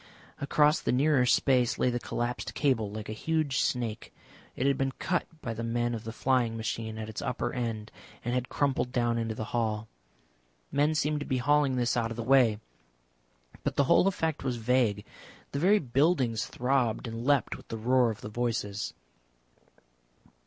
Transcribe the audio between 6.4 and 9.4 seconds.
machine at its upper end, and had crumpled down into